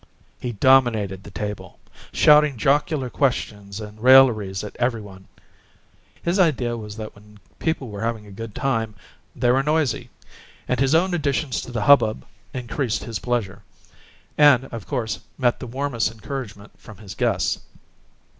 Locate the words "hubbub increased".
11.83-13.03